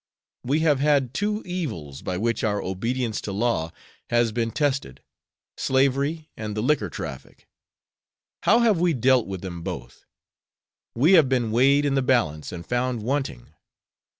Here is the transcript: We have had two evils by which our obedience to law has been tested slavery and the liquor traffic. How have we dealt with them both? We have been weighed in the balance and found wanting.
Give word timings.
We 0.43 0.61
have 0.61 0.79
had 0.79 1.13
two 1.13 1.43
evils 1.45 2.01
by 2.01 2.17
which 2.17 2.43
our 2.43 2.59
obedience 2.59 3.21
to 3.21 3.31
law 3.31 3.71
has 4.09 4.31
been 4.31 4.49
tested 4.49 5.03
slavery 5.57 6.31
and 6.35 6.57
the 6.57 6.63
liquor 6.63 6.89
traffic. 6.89 7.47
How 8.41 8.61
have 8.61 8.79
we 8.79 8.93
dealt 8.93 9.27
with 9.27 9.41
them 9.41 9.61
both? 9.61 10.05
We 10.95 11.11
have 11.13 11.29
been 11.29 11.51
weighed 11.51 11.85
in 11.85 11.93
the 11.93 12.01
balance 12.01 12.51
and 12.51 12.65
found 12.65 13.03
wanting. 13.03 13.53